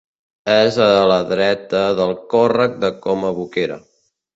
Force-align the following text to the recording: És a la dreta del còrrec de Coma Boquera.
És 0.53 0.79
a 0.85 0.87
la 1.11 1.19
dreta 1.33 1.85
del 2.03 2.17
còrrec 2.35 2.77
de 2.87 2.95
Coma 3.09 3.35
Boquera. 3.41 3.83